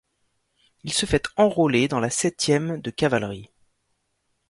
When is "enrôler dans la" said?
1.37-2.09